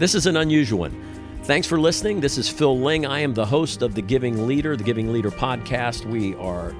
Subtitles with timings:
[0.00, 0.98] This is an unusual one.
[1.42, 2.20] Thanks for listening.
[2.20, 3.04] This is Phil Ling.
[3.04, 6.06] I am the host of the Giving Leader, the Giving Leader podcast.
[6.06, 6.74] We are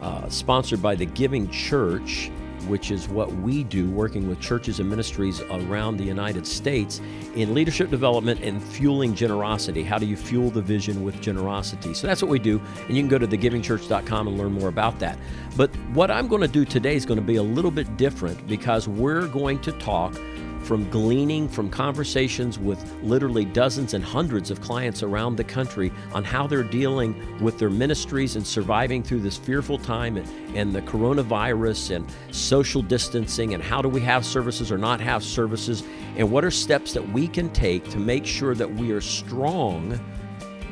[0.00, 2.30] uh, sponsored by the Giving Church,
[2.68, 7.00] which is what we do, working with churches and ministries around the United States
[7.34, 9.82] in leadership development and fueling generosity.
[9.82, 11.92] How do you fuel the vision with generosity?
[11.92, 12.60] So that's what we do.
[12.86, 15.18] And you can go to thegivingchurch.com and learn more about that.
[15.56, 18.46] But what I'm going to do today is going to be a little bit different
[18.46, 20.14] because we're going to talk
[20.62, 26.22] from gleaning from conversations with literally dozens and hundreds of clients around the country on
[26.22, 30.82] how they're dealing with their ministries and surviving through this fearful time and, and the
[30.82, 35.82] coronavirus and social distancing and how do we have services or not have services
[36.16, 39.98] and what are steps that we can take to make sure that we are strong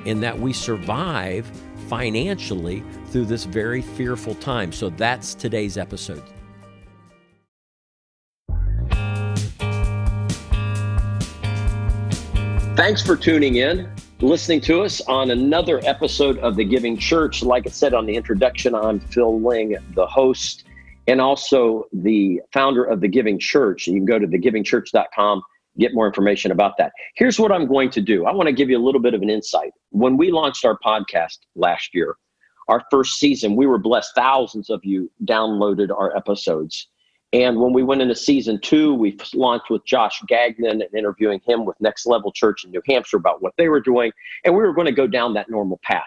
[0.07, 1.51] and that we survive
[1.89, 4.73] financially through this very fearful time.
[4.73, 6.23] So that's today's episode.
[12.79, 17.43] Thanks for tuning in, listening to us on another episode of The Giving Church.
[17.43, 20.63] Like I said on the introduction, I'm Phil Ling, the host
[21.09, 23.89] and also the founder of The Giving Church.
[23.89, 25.43] You can go to thegivingchurch.com,
[25.81, 26.93] get more information about that.
[27.17, 29.23] Here's what I'm going to do I want to give you a little bit of
[29.23, 29.73] an insight.
[29.91, 32.15] When we launched our podcast last year,
[32.69, 34.13] our first season, we were blessed.
[34.15, 36.87] Thousands of you downloaded our episodes.
[37.33, 41.67] And when we went into season two, we launched with Josh Gagnon and interviewing him
[41.67, 44.13] with Next Level Church in New Hampshire about what they were doing.
[44.45, 46.05] And we were going to go down that normal path,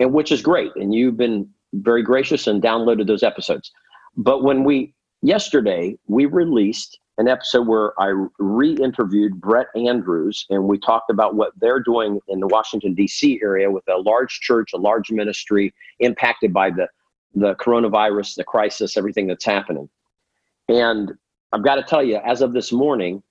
[0.00, 0.72] and which is great.
[0.76, 3.70] And you've been very gracious and downloaded those episodes.
[4.16, 10.64] But when we, yesterday, we released an episode where I re interviewed Brett Andrews and
[10.64, 13.40] we talked about what they're doing in the Washington, D.C.
[13.42, 16.88] area with a large church, a large ministry impacted by the,
[17.34, 19.88] the coronavirus, the crisis, everything that's happening.
[20.68, 21.12] And
[21.52, 23.22] I've got to tell you, as of this morning,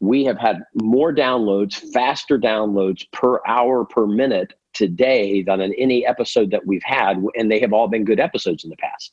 [0.00, 6.06] we have had more downloads, faster downloads per hour per minute today than in any
[6.06, 7.22] episode that we've had.
[7.36, 9.12] And they have all been good episodes in the past.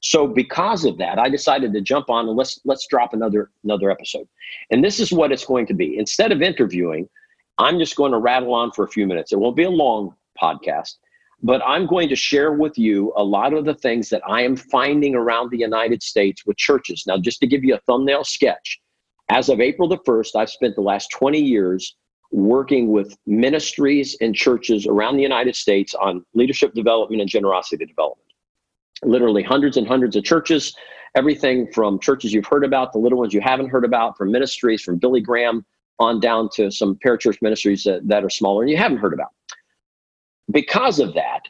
[0.00, 3.88] So because of that, I decided to jump on and let's let's drop another another
[3.90, 4.26] episode.
[4.70, 5.96] And this is what it's going to be.
[5.96, 7.08] Instead of interviewing,
[7.58, 9.32] I'm just going to rattle on for a few minutes.
[9.32, 10.96] It won't be a long podcast
[11.42, 14.56] but I'm going to share with you a lot of the things that I am
[14.56, 17.04] finding around the United States with churches.
[17.06, 18.80] Now, just to give you a thumbnail sketch,
[19.28, 21.96] as of April the 1st, I've spent the last 20 years
[22.30, 28.28] working with ministries and churches around the United States on leadership development and generosity development.
[29.04, 30.74] Literally hundreds and hundreds of churches,
[31.16, 34.80] everything from churches you've heard about, the little ones you haven't heard about, from ministries
[34.80, 35.66] from Billy Graham
[35.98, 39.28] on down to some parachurch ministries that, that are smaller and you haven't heard about
[40.50, 41.42] because of that,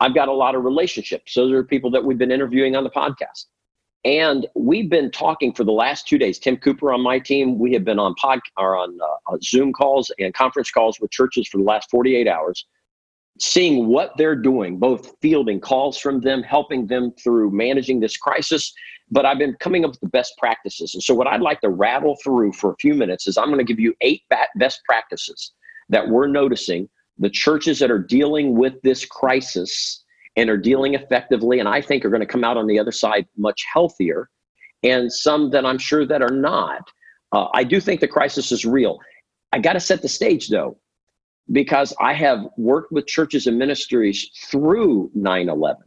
[0.00, 1.34] I've got a lot of relationships.
[1.34, 3.46] Those are people that we've been interviewing on the podcast.
[4.04, 6.38] And we've been talking for the last two days.
[6.38, 10.12] Tim Cooper on my team, we have been on pod or on uh, Zoom calls
[10.18, 12.66] and conference calls with churches for the last 48 hours,
[13.40, 18.74] seeing what they're doing, both fielding calls from them, helping them through managing this crisis.
[19.10, 20.92] But I've been coming up with the best practices.
[20.92, 23.58] And so, what I'd like to rattle through for a few minutes is I'm going
[23.58, 24.22] to give you eight
[24.56, 25.52] best practices
[25.88, 30.04] that we're noticing the churches that are dealing with this crisis
[30.36, 32.92] and are dealing effectively, and I think are going to come out on the other
[32.92, 34.28] side much healthier,
[34.82, 36.88] and some that I'm sure that are not.
[37.32, 38.98] Uh, I do think the crisis is real.
[39.52, 40.76] I got to set the stage though,
[41.52, 45.82] because I have worked with churches and ministries through 9 11.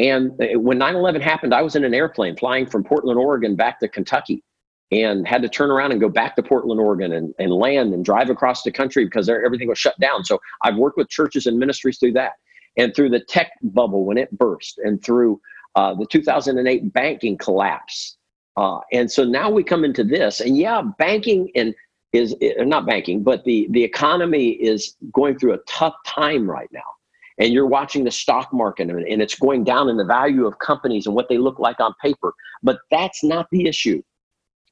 [0.00, 3.54] And uh, when 9 11 happened, I was in an airplane flying from Portland, Oregon
[3.54, 4.42] back to Kentucky
[4.90, 8.04] and had to turn around and go back to Portland, Oregon and, and land and
[8.04, 10.24] drive across the country because everything was shut down.
[10.24, 12.32] So I've worked with churches and ministries through that
[12.76, 15.40] and through the tech bubble when it burst and through
[15.74, 18.16] uh, the 2008 banking collapse.
[18.56, 21.74] Uh, and so now we come into this and yeah, banking and
[22.12, 26.80] is not banking, but the, the economy is going through a tough time right now.
[27.38, 30.60] And you're watching the stock market and, and it's going down in the value of
[30.60, 32.32] companies and what they look like on paper.
[32.62, 34.00] But that's not the issue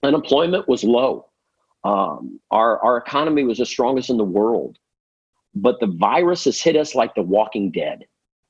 [0.03, 1.27] unemployment was low.
[1.85, 4.79] Um, our, our economy was the strongest in the world.
[5.55, 8.07] But the virus has hit us like the walking dead.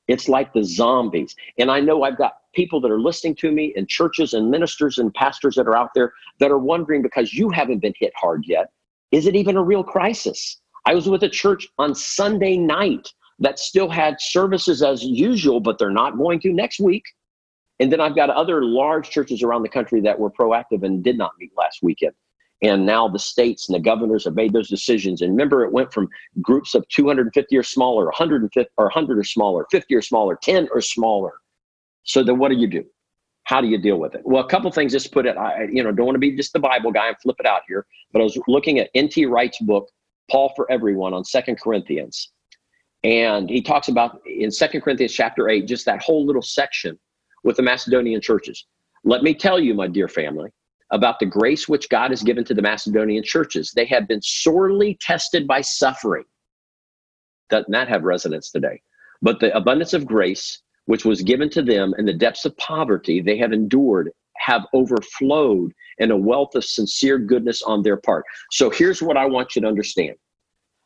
[0.07, 1.35] It's like the zombies.
[1.57, 4.97] And I know I've got people that are listening to me and churches and ministers
[4.97, 8.43] and pastors that are out there that are wondering because you haven't been hit hard
[8.45, 8.71] yet,
[9.11, 10.61] is it even a real crisis?
[10.85, 13.07] I was with a church on Sunday night
[13.39, 17.03] that still had services as usual, but they're not going to next week.
[17.79, 21.17] And then I've got other large churches around the country that were proactive and did
[21.17, 22.13] not meet last weekend.
[22.61, 25.21] And now the states and the governors have made those decisions.
[25.21, 26.07] And remember, it went from
[26.41, 30.79] groups of 250 or smaller, 150 or 100 or smaller, 50 or smaller, 10 or
[30.79, 31.33] smaller.
[32.03, 32.85] So then what do you do?
[33.43, 34.21] How do you deal with it?
[34.23, 36.53] Well, a couple things just put it, I, you know, don't want to be just
[36.53, 39.25] the Bible guy and flip it out here, but I was looking at N.T.
[39.25, 39.89] Wright's book,
[40.31, 42.31] Paul for everyone on Second Corinthians.
[43.03, 46.97] And he talks about in Second Corinthians chapter 8, just that whole little section
[47.43, 48.65] with the Macedonian churches.
[49.03, 50.49] Let me tell you, my dear family,
[50.91, 53.71] about the grace which God has given to the Macedonian churches.
[53.75, 56.23] They have been sorely tested by suffering.
[57.49, 58.81] Doesn't that have resonance today?
[59.21, 63.21] But the abundance of grace which was given to them in the depths of poverty
[63.21, 68.25] they have endured have overflowed in a wealth of sincere goodness on their part.
[68.51, 70.15] So here's what I want you to understand.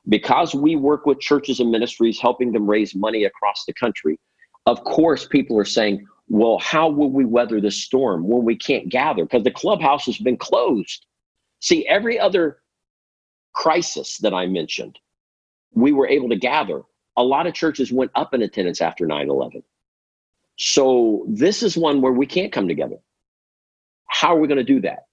[0.09, 4.19] Because we work with churches and ministries helping them raise money across the country,
[4.65, 8.89] of course, people are saying, well, how will we weather this storm when we can't
[8.89, 9.23] gather?
[9.23, 11.05] Because the clubhouse has been closed.
[11.61, 12.59] See, every other
[13.53, 14.99] crisis that I mentioned,
[15.73, 16.81] we were able to gather.
[17.15, 19.63] A lot of churches went up in attendance after 9 11.
[20.57, 22.97] So this is one where we can't come together.
[24.07, 25.07] How are we going to do that?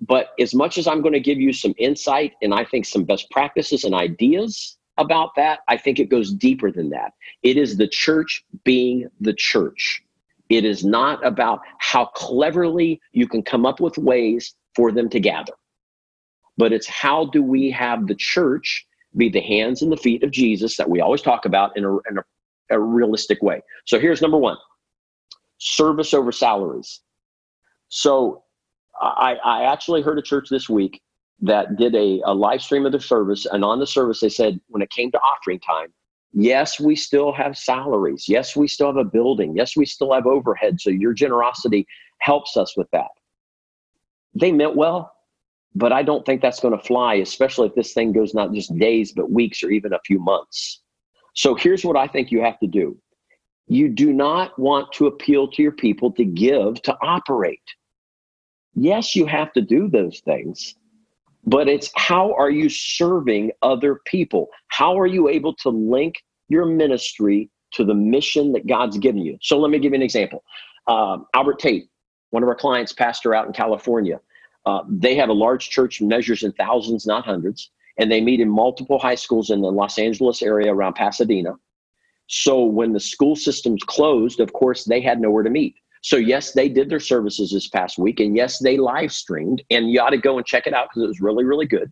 [0.00, 3.04] But as much as I'm going to give you some insight and I think some
[3.04, 7.12] best practices and ideas about that, I think it goes deeper than that.
[7.42, 10.02] It is the church being the church.
[10.48, 15.20] It is not about how cleverly you can come up with ways for them to
[15.20, 15.54] gather,
[16.56, 20.30] but it's how do we have the church be the hands and the feet of
[20.30, 22.24] Jesus that we always talk about in a, in a,
[22.70, 23.62] a realistic way.
[23.86, 24.56] So here's number one
[25.58, 27.00] service over salaries.
[27.88, 28.42] So
[29.00, 31.00] I, I actually heard a church this week
[31.40, 34.60] that did a, a live stream of the service, and on the service, they said
[34.68, 35.92] when it came to offering time,
[36.36, 38.28] yes, we still have salaries.
[38.28, 39.56] Yes, we still have a building.
[39.56, 40.80] Yes, we still have overhead.
[40.80, 41.86] So your generosity
[42.18, 43.08] helps us with that.
[44.34, 45.12] They meant well,
[45.74, 48.76] but I don't think that's going to fly, especially if this thing goes not just
[48.78, 50.82] days, but weeks or even a few months.
[51.34, 52.96] So here's what I think you have to do
[53.68, 57.62] you do not want to appeal to your people to give to operate.
[58.74, 60.74] Yes, you have to do those things,
[61.46, 64.48] but it's how are you serving other people?
[64.68, 66.16] How are you able to link
[66.48, 69.38] your ministry to the mission that God's given you?
[69.42, 70.42] So let me give you an example.
[70.86, 71.88] Uh, Albert Tate,
[72.30, 74.20] one of our clients, pastor out in California,
[74.66, 78.48] uh, they have a large church, measures in thousands, not hundreds, and they meet in
[78.48, 81.54] multiple high schools in the Los Angeles area around Pasadena.
[82.28, 85.76] So when the school systems closed, of course, they had nowhere to meet.
[86.02, 89.90] So yes, they did their services this past week, and yes, they live streamed, and
[89.90, 91.90] you ought to go and check it out because it was really, really good.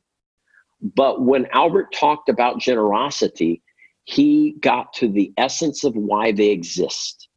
[0.97, 3.63] But when Albert talked about generosity,
[4.05, 7.29] he got to the essence of why they exist.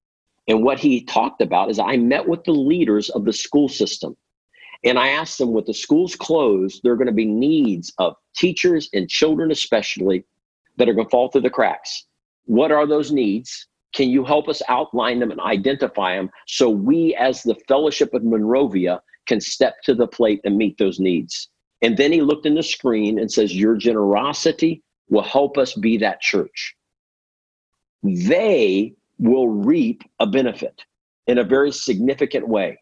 [0.47, 4.15] And what he talked about is I met with the leaders of the school system.
[4.83, 8.15] And I asked them, with the schools closed, there are going to be needs of
[8.35, 10.23] teachers and children, especially,
[10.77, 12.05] that are going to fall through the cracks.
[12.45, 13.67] What are those needs?
[13.93, 18.23] Can you help us outline them and identify them so we, as the Fellowship of
[18.23, 21.49] Monrovia, can step to the plate and meet those needs?
[21.81, 25.97] And then he looked in the screen and says, Your generosity will help us be
[25.97, 26.75] that church.
[28.03, 30.83] They will reap a benefit
[31.27, 32.79] in a very significant way,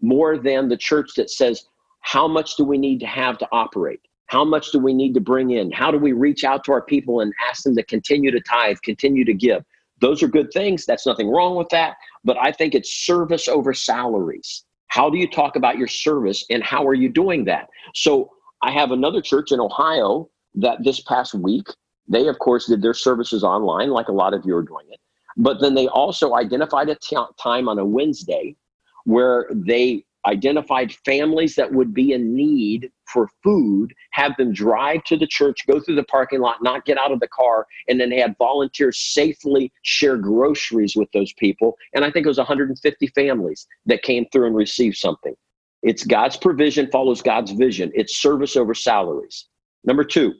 [0.00, 1.64] more than the church that says,
[2.00, 4.00] How much do we need to have to operate?
[4.26, 5.70] How much do we need to bring in?
[5.70, 8.76] How do we reach out to our people and ask them to continue to tithe,
[8.82, 9.64] continue to give?
[10.00, 10.84] Those are good things.
[10.84, 11.96] That's nothing wrong with that.
[12.24, 14.64] But I think it's service over salaries.
[14.88, 17.68] How do you talk about your service and how are you doing that?
[17.94, 18.30] So
[18.62, 20.28] I have another church in Ohio
[20.58, 21.68] that this past week,
[22.08, 25.00] they of course did their services online, like a lot of you are doing it.
[25.36, 28.56] But then they also identified a t- time on a Wednesday
[29.04, 35.16] where they identified families that would be in need for food, have them drive to
[35.16, 38.10] the church, go through the parking lot, not get out of the car, and then
[38.10, 41.76] they had volunteers safely share groceries with those people.
[41.94, 45.34] And I think it was 150 families that came through and received something.
[45.82, 47.92] It's God's provision follows God's vision.
[47.94, 49.46] It's service over salaries.
[49.84, 50.34] Number two,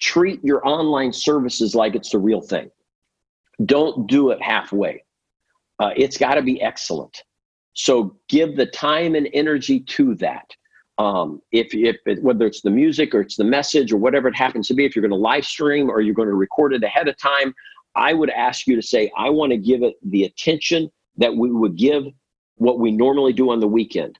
[0.00, 2.70] treat your online services like it's the real thing.
[3.66, 5.04] Don't do it halfway.
[5.78, 7.22] Uh, it's got to be excellent.
[7.74, 10.50] So give the time and energy to that.
[10.98, 14.36] Um, if, if it, whether it's the music or it's the message or whatever it
[14.36, 16.84] happens to be, if you're going to live stream or you're going to record it
[16.84, 17.54] ahead of time,
[17.94, 21.50] I would ask you to say, I want to give it the attention that we
[21.50, 22.04] would give
[22.56, 24.18] what we normally do on the weekend.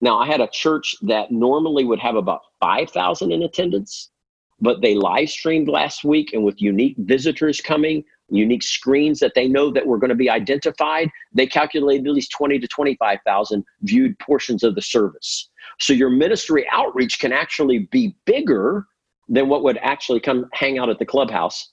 [0.00, 4.10] Now, I had a church that normally would have about 5,000 in attendance,
[4.60, 9.48] but they live streamed last week and with unique visitors coming, unique screens that they
[9.48, 14.18] know that were going to be identified, they calculated at least 20 to 25,000 viewed
[14.18, 15.48] portions of the service.
[15.78, 18.86] So your ministry outreach can actually be bigger
[19.28, 21.72] than what would actually come hang out at the clubhouse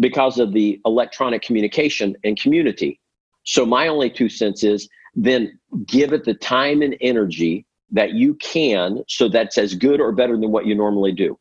[0.00, 3.00] because of the electronic communication and community.
[3.44, 8.34] So my only two cents is then give it the time and energy that you
[8.34, 11.38] can so that's as good or better than what you normally do.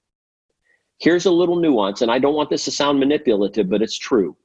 [1.00, 4.36] Here's a little nuance, and I don't want this to sound manipulative, but it's true.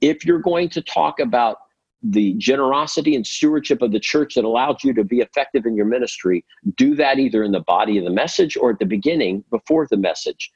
[0.00, 1.58] If you're going to talk about
[2.02, 5.86] the generosity and stewardship of the church that allows you to be effective in your
[5.86, 6.44] ministry,
[6.76, 9.96] do that either in the body of the message or at the beginning before the
[9.96, 10.50] message.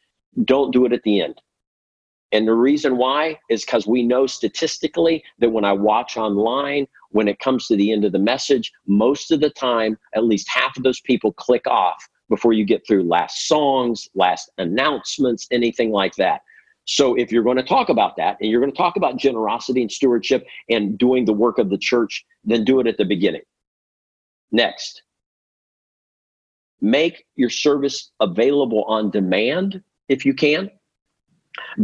[0.44, 1.40] Don't do it at the end.
[2.32, 7.28] And the reason why is because we know statistically that when I watch online, when
[7.28, 10.76] it comes to the end of the message, most of the time, at least half
[10.76, 16.14] of those people click off before you get through last songs, last announcements, anything like
[16.16, 16.40] that.
[16.86, 19.82] So if you're going to talk about that and you're going to talk about generosity
[19.82, 23.42] and stewardship and doing the work of the church, then do it at the beginning.
[24.52, 25.02] Next,
[26.80, 30.70] make your service available on demand if you can.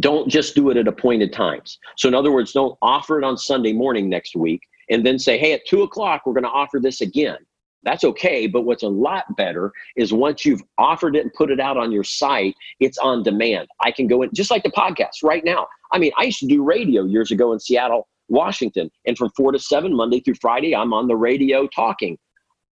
[0.01, 1.79] Don't just do it at appointed times.
[1.97, 5.39] So, in other words, don't offer it on Sunday morning next week and then say,
[5.39, 7.39] hey, at two o'clock, we're going to offer this again.
[7.83, 8.47] That's okay.
[8.47, 11.93] But what's a lot better is once you've offered it and put it out on
[11.93, 13.69] your site, it's on demand.
[13.81, 15.67] I can go in, just like the podcast right now.
[15.93, 18.91] I mean, I used to do radio years ago in Seattle, Washington.
[19.07, 22.19] And from four to seven, Monday through Friday, I'm on the radio talking.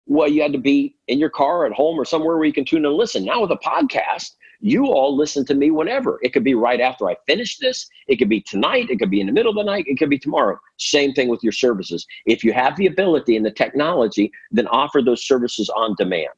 [0.08, 2.66] Well, you had to be in your car at home or somewhere where you can
[2.66, 3.26] tune and listen.
[3.26, 6.20] Now with a podcast, you all listen to me whenever.
[6.22, 7.88] It could be right after I finish this.
[8.08, 8.90] It could be tonight.
[8.90, 9.86] It could be in the middle of the night.
[9.88, 10.60] It could be tomorrow.
[10.78, 12.06] Same thing with your services.
[12.26, 16.30] If you have the ability and the technology, then offer those services on demand.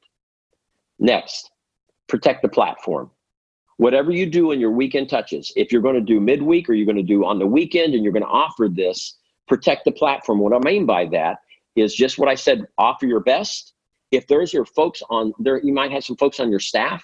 [1.00, 1.52] Next,
[2.08, 3.12] protect the platform.
[3.78, 6.86] Whatever you do in your weekend touches, if you're going to do midweek or you're
[6.86, 10.40] going to do on the weekend and you're going to offer this, protect the platform.
[10.40, 11.38] What I mean by that
[11.78, 13.74] is just what I said offer your best.
[14.12, 17.04] If there's your folks on there, you might have some folks on your staff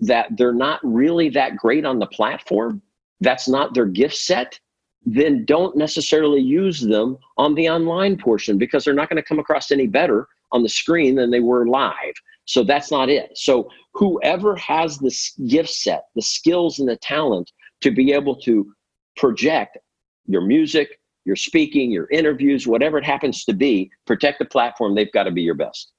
[0.00, 2.82] that they're not really that great on the platform,
[3.20, 4.58] that's not their gift set,
[5.04, 9.38] then don't necessarily use them on the online portion because they're not going to come
[9.38, 12.14] across any better on the screen than they were live.
[12.44, 13.30] So that's not it.
[13.36, 17.52] So whoever has this gift set, the skills and the talent
[17.82, 18.72] to be able to
[19.16, 19.78] project
[20.26, 25.12] your music, your speaking, your interviews, whatever it happens to be, protect the platform, they've
[25.12, 25.92] got to be your best.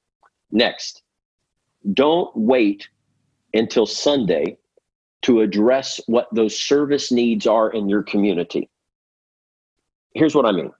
[0.51, 1.01] Next,
[1.93, 2.87] don't wait
[3.53, 4.57] until Sunday
[5.23, 8.69] to address what those service needs are in your community.
[10.13, 10.71] Here's what I mean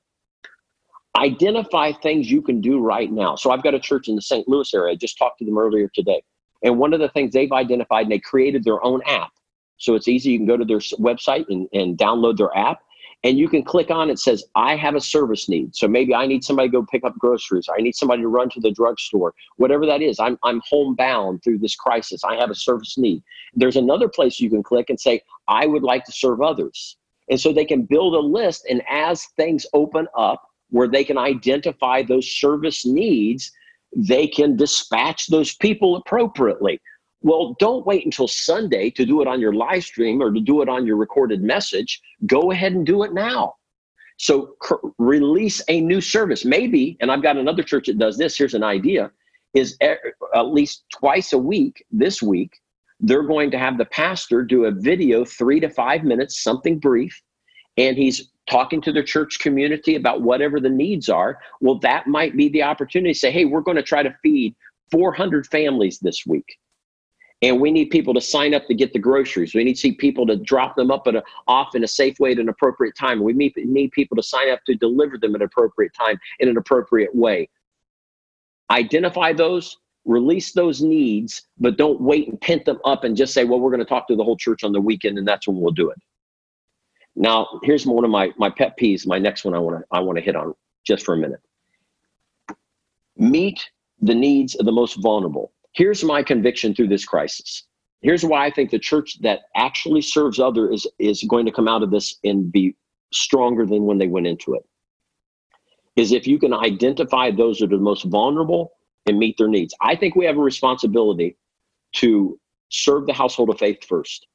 [1.15, 3.35] identify things you can do right now.
[3.35, 4.47] So I've got a church in the St.
[4.47, 4.93] Louis area.
[4.93, 6.23] I just talked to them earlier today.
[6.63, 9.31] And one of the things they've identified, and they created their own app.
[9.77, 10.31] So it's easy.
[10.31, 12.79] You can go to their website and, and download their app
[13.23, 15.75] and you can click on it says i have a service need.
[15.75, 17.67] So maybe i need somebody to go pick up groceries.
[17.75, 19.33] I need somebody to run to the drugstore.
[19.57, 22.23] Whatever that is i'm, I'm homebound through this crisis.
[22.23, 23.23] I have a service need.
[23.53, 26.97] There's another place you can click and say i would like to serve others.
[27.29, 31.17] And so they can build a list and as things open up where they can
[31.17, 33.51] identify those service needs
[33.95, 36.81] they can dispatch those people appropriately
[37.23, 40.61] well, don't wait until Sunday to do it on your live stream or to do
[40.61, 42.01] it on your recorded message.
[42.25, 43.55] Go ahead and do it now.
[44.17, 46.45] So cr- release a new service.
[46.45, 48.37] Maybe, and I've got another church that does this.
[48.37, 49.11] Here's an idea:
[49.53, 52.59] is at least twice a week this week
[53.03, 57.21] they're going to have the pastor do a video, three to five minutes, something brief,
[57.77, 61.39] and he's talking to the church community about whatever the needs are.
[61.59, 64.55] Well, that might be the opportunity to say, hey, we're going to try to feed
[64.89, 66.57] 400 families this week
[67.43, 69.53] and we need people to sign up to get the groceries.
[69.53, 72.17] We need to see people to drop them up at a, off in a safe
[72.17, 73.21] way at an appropriate time.
[73.21, 76.47] We need, need people to sign up to deliver them at an appropriate time in
[76.47, 77.49] an appropriate way.
[78.71, 83.43] Identify those, release those needs, but don't wait and pent them up and just say,
[83.43, 85.59] well, we're going to talk to the whole church on the weekend and that's when
[85.59, 85.97] we'll do it.
[87.17, 89.99] Now, here's one of my, my pet peeves, my next one I want to I
[89.99, 90.55] want to hit on
[90.87, 91.41] just for a minute.
[93.17, 93.69] Meet
[94.01, 95.52] the needs of the most vulnerable.
[95.73, 97.63] Here's my conviction through this crisis.
[98.01, 101.67] Here's why I think the church that actually serves others is, is going to come
[101.67, 102.75] out of this and be
[103.13, 104.63] stronger than when they went into it.
[105.95, 108.73] Is if you can identify those that are the most vulnerable
[109.05, 109.73] and meet their needs.
[109.81, 111.37] I think we have a responsibility
[111.93, 112.39] to
[112.69, 114.27] serve the household of faith first.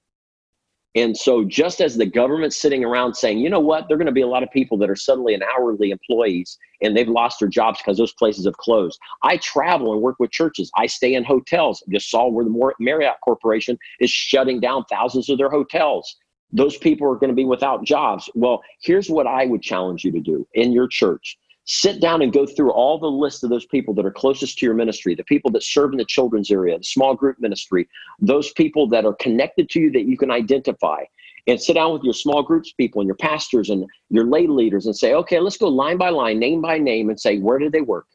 [0.98, 4.06] And so, just as the government's sitting around saying, you know what, there are going
[4.06, 7.38] to be a lot of people that are suddenly an hourly employees and they've lost
[7.38, 8.98] their jobs because those places have closed.
[9.22, 10.72] I travel and work with churches.
[10.76, 11.84] I stay in hotels.
[11.88, 16.16] just saw where the Marriott Corporation is shutting down thousands of their hotels.
[16.50, 18.28] Those people are going to be without jobs.
[18.34, 21.38] Well, here's what I would challenge you to do in your church
[21.68, 24.64] sit down and go through all the list of those people that are closest to
[24.64, 27.86] your ministry, the people that serve in the children's area, the small group ministry,
[28.18, 31.04] those people that are connected to you that you can identify.
[31.46, 34.86] And sit down with your small groups people and your pastors and your lay leaders
[34.86, 37.70] and say, okay, let's go line by line, name by name, and say, where do
[37.70, 38.06] they work?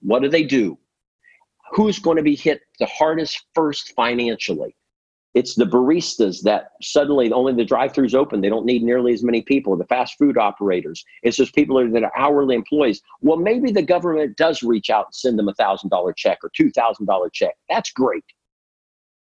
[0.00, 0.78] What do they do?
[1.72, 4.74] Who's going to be hit the hardest first financially?
[5.34, 8.40] It's the baristas that suddenly only the drive-throughs open.
[8.40, 9.76] They don't need nearly as many people.
[9.76, 11.04] The fast food operators.
[11.24, 13.02] It's just people that are hourly employees.
[13.20, 16.50] Well, maybe the government does reach out and send them a thousand dollar check or
[16.56, 17.54] two thousand dollar check.
[17.68, 18.24] That's great.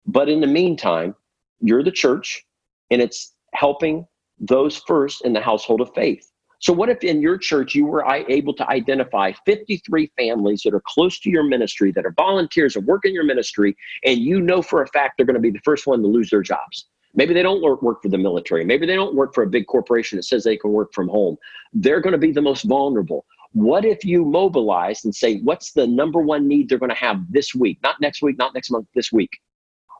[0.05, 1.15] But in the meantime,
[1.61, 2.45] you're the church,
[2.91, 4.05] and it's helping
[4.39, 6.29] those first in the household of faith.
[6.63, 10.81] So, what if in your church you were able to identify 53 families that are
[10.87, 14.61] close to your ministry, that are volunteers and work in your ministry, and you know
[14.61, 16.85] for a fact they're going to be the first one to lose their jobs?
[17.15, 18.63] Maybe they don't work for the military.
[18.63, 21.35] Maybe they don't work for a big corporation that says they can work from home.
[21.73, 23.25] They're going to be the most vulnerable.
[23.51, 27.29] What if you mobilize and say, what's the number one need they're going to have
[27.29, 27.77] this week?
[27.83, 29.31] Not next week, not next month, this week.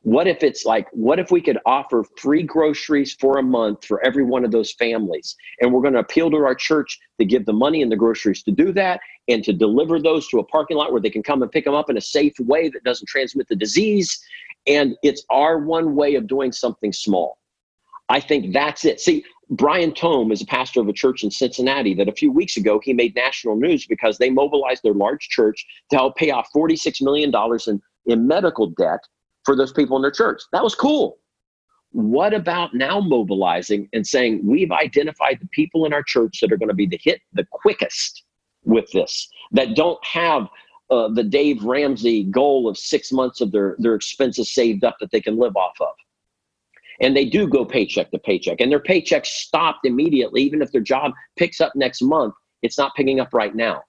[0.04, 4.06] What if it's like, what if we could offer free groceries for a month for
[4.06, 5.38] every one of those families?
[5.62, 8.44] And we're going to appeal to our church to give the money and the groceries
[8.44, 11.42] to do that and to deliver those to a parking lot where they can come
[11.42, 14.22] and pick them up in a safe way that doesn't transmit the disease.
[14.68, 17.38] And it's our one way of doing something small.
[18.10, 19.00] I think that's it.
[19.00, 22.58] See, Brian Tome is a pastor of a church in Cincinnati that a few weeks
[22.58, 26.50] ago he made national news because they mobilized their large church to help pay off
[26.54, 27.32] $46 million
[27.68, 29.00] in, in medical debt
[29.46, 30.42] for those people in their church.
[30.52, 31.18] That was cool.
[31.92, 36.58] What about now mobilizing and saying we've identified the people in our church that are
[36.58, 38.24] going to be the hit the quickest
[38.64, 40.48] with this, that don't have
[40.90, 45.12] uh, the Dave Ramsey goal of six months of their, their expenses saved up that
[45.12, 45.94] they can live off of.
[47.02, 50.82] And they do go paycheck to paycheck, and their paycheck stopped immediately, even if their
[50.82, 53.84] job picks up next month, it's not picking up right now.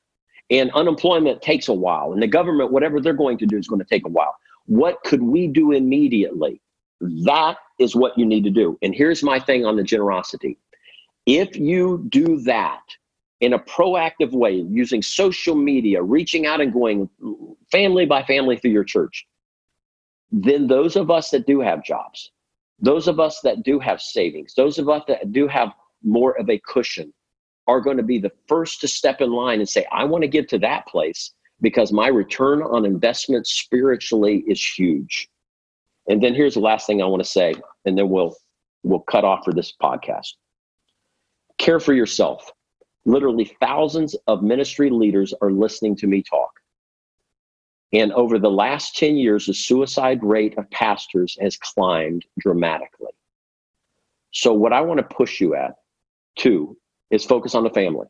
[0.50, 3.80] And unemployment takes a while, and the government, whatever they're going to do, is going
[3.80, 4.34] to take a while.
[4.66, 6.60] What could we do immediately?
[7.00, 8.78] That is what you need to do.
[8.82, 10.58] And here's my thing on the generosity.
[11.26, 12.82] If you do that
[13.40, 17.10] in a proactive way, using social media, reaching out and going
[17.70, 19.26] family by family through your church,
[20.30, 22.30] then those of us that do have jobs,
[22.80, 26.48] those of us that do have savings, those of us that do have more of
[26.48, 27.12] a cushion
[27.66, 30.28] are going to be the first to step in line and say, I want to
[30.28, 31.32] give to that place
[31.64, 35.30] because my return on investment spiritually is huge.
[36.06, 37.54] And then here's the last thing I want to say,
[37.86, 38.36] and then we'll
[38.82, 40.34] we'll cut off for this podcast.
[41.56, 42.52] Care for yourself.
[43.06, 46.50] Literally thousands of ministry leaders are listening to me talk.
[47.94, 53.12] And over the last 10 years, the suicide rate of pastors has climbed dramatically.
[54.32, 55.76] So, what I want to push you at,
[56.36, 56.76] too,
[57.10, 58.08] is focus on the family.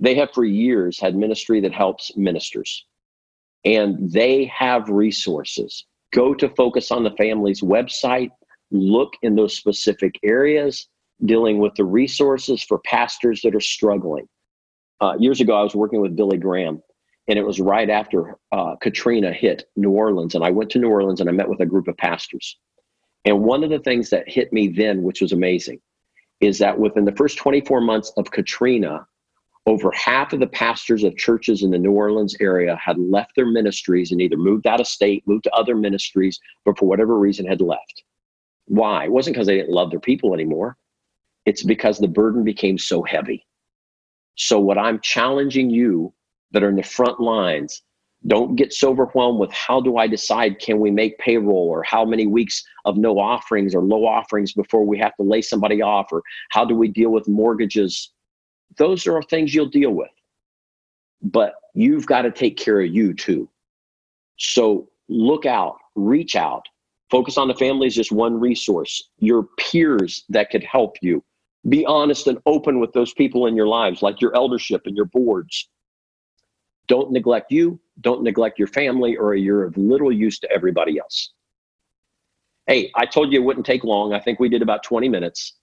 [0.00, 2.86] They have for years had ministry that helps ministers,
[3.64, 5.84] and they have resources.
[6.12, 8.30] Go to Focus on the Family's website,
[8.70, 10.88] look in those specific areas,
[11.24, 14.28] dealing with the resources for pastors that are struggling.
[15.00, 16.82] Uh, years ago, I was working with Billy Graham,
[17.28, 20.34] and it was right after uh, Katrina hit New Orleans.
[20.34, 22.56] And I went to New Orleans and I met with a group of pastors.
[23.24, 25.80] And one of the things that hit me then, which was amazing,
[26.40, 29.06] is that within the first 24 months of Katrina,
[29.68, 33.46] over half of the pastors of churches in the New Orleans area had left their
[33.46, 37.46] ministries and either moved out of state, moved to other ministries, but for whatever reason
[37.46, 38.02] had left.
[38.64, 39.04] Why?
[39.04, 40.78] It wasn't because they didn't love their people anymore.
[41.44, 43.46] It's because the burden became so heavy.
[44.36, 46.14] So, what I'm challenging you
[46.52, 47.82] that are in the front lines,
[48.26, 52.06] don't get so overwhelmed with how do I decide can we make payroll or how
[52.06, 56.08] many weeks of no offerings or low offerings before we have to lay somebody off
[56.10, 58.12] or how do we deal with mortgages
[58.78, 60.10] those are things you'll deal with.
[61.20, 63.48] But you've got to take care of you too.
[64.38, 66.66] So look out, reach out.
[67.10, 69.02] Focus on the family is just one resource.
[69.18, 71.24] Your peers that could help you.
[71.68, 75.06] Be honest and open with those people in your lives, like your eldership and your
[75.06, 75.68] boards.
[76.86, 77.80] Don't neglect you.
[78.00, 81.32] Don't neglect your family, or you're of little use to everybody else.
[82.66, 84.12] Hey, I told you it wouldn't take long.
[84.12, 85.54] I think we did about 20 minutes.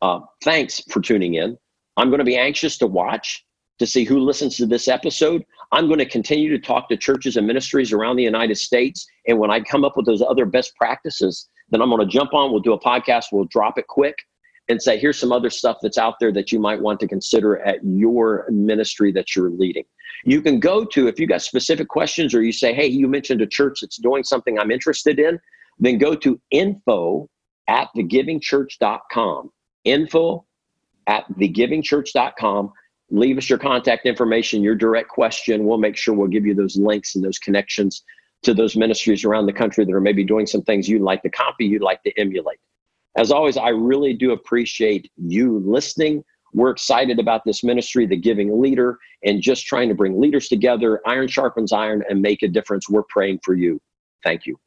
[0.00, 1.58] Uh, thanks for tuning in.
[1.96, 3.44] I'm going to be anxious to watch
[3.78, 5.44] to see who listens to this episode.
[5.72, 9.06] I'm going to continue to talk to churches and ministries around the United States.
[9.26, 12.34] And when I come up with those other best practices, then I'm going to jump
[12.34, 14.16] on, we'll do a podcast, we'll drop it quick
[14.68, 17.58] and say, here's some other stuff that's out there that you might want to consider
[17.60, 19.84] at your ministry that you're leading.
[20.24, 23.42] You can go to, if you got specific questions or you say, hey, you mentioned
[23.42, 25.38] a church that's doing something I'm interested in,
[25.78, 27.28] then go to info
[27.68, 29.50] at thegivingchurch.com.
[29.84, 30.46] Info
[31.06, 32.72] at thegivingchurch.com.
[33.10, 35.64] Leave us your contact information, your direct question.
[35.64, 38.02] We'll make sure we'll give you those links and those connections
[38.42, 41.30] to those ministries around the country that are maybe doing some things you'd like to
[41.30, 42.58] copy, you'd like to emulate.
[43.16, 46.24] As always, I really do appreciate you listening.
[46.52, 51.00] We're excited about this ministry, The Giving Leader, and just trying to bring leaders together.
[51.06, 52.88] Iron sharpens iron and make a difference.
[52.88, 53.80] We're praying for you.
[54.22, 54.58] Thank you.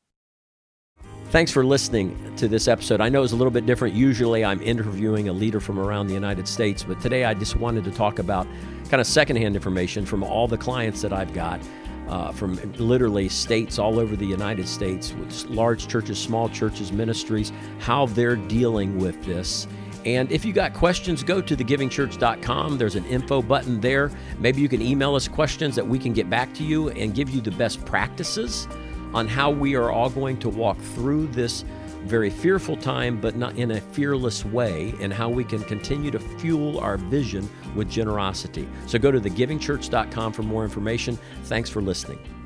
[1.29, 3.01] Thanks for listening to this episode.
[3.01, 3.93] I know it's a little bit different.
[3.93, 7.83] Usually I'm interviewing a leader from around the United States, but today I just wanted
[7.83, 8.47] to talk about
[8.89, 11.59] kind of secondhand information from all the clients that I've got.
[12.07, 17.51] Uh, from literally states all over the United States, with large churches, small churches, ministries,
[17.79, 19.67] how they're dealing with this.
[20.05, 22.77] And if you got questions, go to thegivingchurch.com.
[22.77, 24.09] There's an info button there.
[24.39, 27.29] Maybe you can email us questions that we can get back to you and give
[27.29, 28.69] you the best practices
[29.17, 31.65] on how we are all going to walk through this
[32.05, 36.19] very fearful time, but not in a fearless way, and how we can continue to
[36.19, 38.69] fuel our vision with generosity.
[38.85, 41.17] So go to thegivingchurch.com for more information.
[41.45, 42.36] Thanks for listening.